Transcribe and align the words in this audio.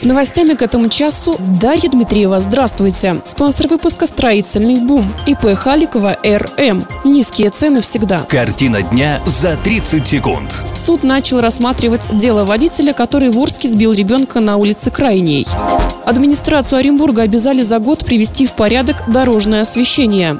С 0.00 0.04
новостями 0.04 0.54
к 0.54 0.62
этому 0.62 0.88
часу 0.88 1.36
Дарья 1.60 1.90
Дмитриева. 1.90 2.40
Здравствуйте. 2.40 3.20
Спонсор 3.24 3.68
выпуска 3.68 4.06
«Строительный 4.06 4.76
бум». 4.76 5.12
ИП 5.26 5.54
Халикова 5.54 6.16
РМ. 6.24 6.86
Низкие 7.04 7.50
цены 7.50 7.82
всегда. 7.82 8.20
Картина 8.20 8.80
дня 8.80 9.20
за 9.26 9.58
30 9.58 10.08
секунд. 10.08 10.64
Суд 10.74 11.02
начал 11.02 11.42
рассматривать 11.42 12.08
дело 12.16 12.46
водителя, 12.46 12.94
который 12.94 13.28
в 13.28 13.38
Орске 13.38 13.68
сбил 13.68 13.92
ребенка 13.92 14.40
на 14.40 14.56
улице 14.56 14.90
Крайней. 14.90 15.46
Администрацию 16.06 16.78
Оренбурга 16.78 17.20
обязали 17.20 17.60
за 17.60 17.78
год 17.78 18.06
привести 18.06 18.46
в 18.46 18.54
порядок 18.54 19.02
дорожное 19.06 19.60
освещение. 19.60 20.38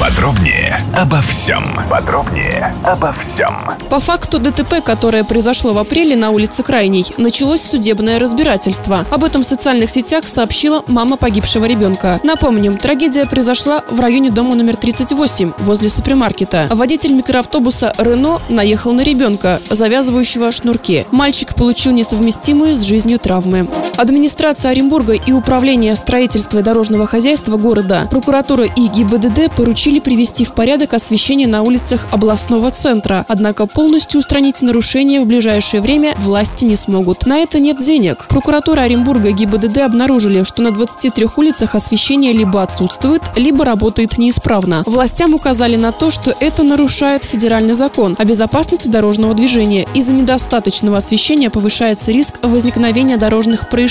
Подробнее 0.00 0.82
обо 0.96 1.20
всем. 1.20 1.62
Подробнее 1.90 2.74
обо 2.84 3.12
всем. 3.12 3.54
По 3.90 4.00
факту 4.00 4.38
ДТП, 4.38 4.82
которое 4.82 5.24
произошло 5.24 5.74
в 5.74 5.78
апреле 5.78 6.16
на 6.16 6.30
улице 6.30 6.62
Крайней, 6.62 7.04
началось 7.18 7.60
судебное 7.60 8.18
разбирательство. 8.18 9.04
Об 9.10 9.24
этом 9.24 9.42
в 9.42 9.44
социальных 9.44 9.90
сетях 9.90 10.26
сообщила 10.26 10.82
мама 10.86 11.18
погибшего 11.18 11.66
ребенка. 11.66 12.18
Напомним, 12.22 12.78
трагедия 12.78 13.26
произошла 13.26 13.84
в 13.90 14.00
районе 14.00 14.30
дома 14.30 14.54
номер 14.54 14.76
38, 14.76 15.52
возле 15.58 15.90
супермаркета. 15.90 16.66
Водитель 16.70 17.12
микроавтобуса 17.12 17.92
«Рено» 17.98 18.40
наехал 18.48 18.94
на 18.94 19.02
ребенка, 19.02 19.60
завязывающего 19.68 20.50
шнурки. 20.50 21.06
Мальчик 21.10 21.54
получил 21.54 21.92
несовместимые 21.92 22.74
с 22.74 22.80
жизнью 22.84 23.18
травмы. 23.18 23.68
Администрация 24.00 24.70
Оренбурга 24.70 25.12
и 25.12 25.30
Управление 25.30 25.94
строительства 25.94 26.60
и 26.60 26.62
дорожного 26.62 27.04
хозяйства 27.04 27.58
города, 27.58 28.08
прокуратура 28.10 28.64
и 28.64 28.86
ГИБДД 28.86 29.54
поручили 29.54 30.00
привести 30.00 30.46
в 30.46 30.54
порядок 30.54 30.94
освещение 30.94 31.46
на 31.46 31.60
улицах 31.60 32.06
областного 32.10 32.70
центра. 32.70 33.26
Однако 33.28 33.66
полностью 33.66 34.20
устранить 34.20 34.62
нарушения 34.62 35.20
в 35.20 35.26
ближайшее 35.26 35.82
время 35.82 36.14
власти 36.16 36.64
не 36.64 36.76
смогут. 36.76 37.26
На 37.26 37.40
это 37.40 37.60
нет 37.60 37.76
денег. 37.76 38.26
Прокуратура 38.28 38.80
Оренбурга 38.80 39.28
и 39.28 39.32
ГИБДД 39.34 39.76
обнаружили, 39.82 40.44
что 40.44 40.62
на 40.62 40.70
23 40.70 41.26
улицах 41.36 41.74
освещение 41.74 42.32
либо 42.32 42.62
отсутствует, 42.62 43.20
либо 43.36 43.66
работает 43.66 44.16
неисправно. 44.16 44.82
Властям 44.86 45.34
указали 45.34 45.76
на 45.76 45.92
то, 45.92 46.08
что 46.08 46.34
это 46.40 46.62
нарушает 46.62 47.24
федеральный 47.24 47.74
закон 47.74 48.16
о 48.18 48.24
безопасности 48.24 48.88
дорожного 48.88 49.34
движения. 49.34 49.86
Из-за 49.92 50.14
недостаточного 50.14 50.96
освещения 50.96 51.50
повышается 51.50 52.12
риск 52.12 52.38
возникновения 52.40 53.18
дорожных 53.18 53.68
происшествий. 53.68 53.89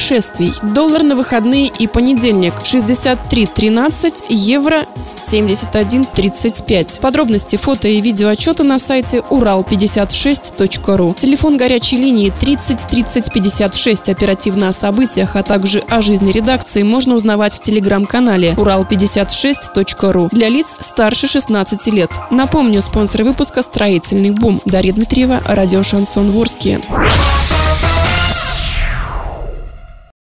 Доллар 0.64 1.04
на 1.04 1.16
выходные 1.16 1.68
и 1.68 1.86
понедельник 1.86 2.56
63.13, 2.64 4.24
евро 4.30 4.88
71.35. 4.98 7.02
Подробности 7.02 7.58
фото 7.58 7.88
и 7.88 8.02
видео 8.02 8.30
отчета 8.30 8.64
на 8.64 8.80
сайте 8.80 9.20
урал56.ру. 9.30 11.14
Телефон 11.18 11.58
горячей 11.58 11.98
линии 11.98 12.34
30 12.40 12.88
30 12.88 13.34
56. 13.34 14.10
Оперативно 14.10 14.70
о 14.70 14.72
событиях, 14.72 15.36
а 15.36 15.44
также 15.44 15.84
о 15.90 16.02
жизни 16.02 16.32
редакции 16.32 16.82
можно 16.84 17.16
узнавать 17.16 17.56
в 17.56 17.60
телеграм-канале 17.60 18.54
урал56.ру 18.58 20.30
для 20.32 20.48
лиц 20.50 20.78
старше 20.80 21.28
16 21.28 21.94
лет. 21.94 22.10
Напомню, 22.32 22.82
спонсор 22.82 23.24
выпуска 23.24 23.62
«Строительный 23.62 24.32
бум». 24.32 24.60
Дарья 24.66 24.94
Дмитриева, 24.94 25.42
радио 25.46 25.84
«Шансон 25.84 26.32
Ворске». 26.32 26.80